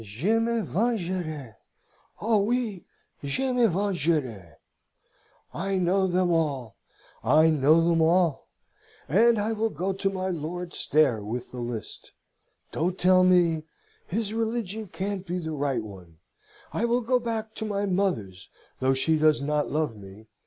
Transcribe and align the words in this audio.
Je 0.03 0.39
me 0.39 0.61
vengerai, 0.61 1.53
O 2.21 2.39
oui, 2.41 2.87
je 3.23 3.53
me 3.53 3.67
vengerai! 3.67 4.55
I 5.53 5.77
know 5.77 6.07
them 6.07 6.31
all: 6.31 6.75
I 7.23 7.51
know 7.51 7.87
them 7.87 8.01
all: 8.01 8.47
and 9.07 9.37
I 9.37 9.51
will 9.51 9.69
go 9.69 9.93
to 9.93 10.09
my 10.09 10.29
Lord 10.29 10.73
Stair 10.73 11.23
with 11.23 11.51
the 11.51 11.59
list. 11.61 12.13
Don't 12.71 12.97
tell 12.97 13.23
me! 13.23 13.61
His 14.07 14.33
religion 14.33 14.87
can't 14.87 15.23
be 15.23 15.37
the 15.37 15.51
right 15.51 15.83
one. 15.83 16.17
I 16.73 16.85
will 16.85 17.01
go 17.01 17.19
back 17.19 17.53
to 17.57 17.65
my 17.65 17.85
mother's 17.85 18.49
though 18.79 18.95
she 18.95 19.19
does 19.19 19.39
not 19.39 19.69
love 19.69 19.95
me. 19.95 20.29